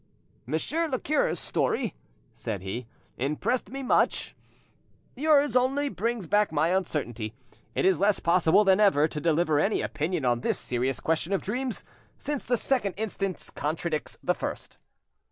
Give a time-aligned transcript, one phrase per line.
[0.47, 1.93] "Monsieur le cure's story,"
[2.33, 2.87] said he,
[3.19, 4.35] "impressed me much;
[5.15, 7.35] yours only brings back my uncertainty.
[7.75, 11.43] It is less possible than ever to deliver any opinion on this serious question of
[11.43, 11.85] dreams,
[12.17, 14.79] since the second instance contradicts the first."